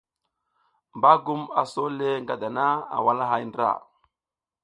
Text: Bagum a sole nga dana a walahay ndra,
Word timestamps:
Bagum 1.01 1.41
a 1.61 1.63
sole 1.73 2.09
nga 2.23 2.35
dana 2.41 2.65
a 2.95 2.97
walahay 3.05 3.43
ndra, 3.47 3.71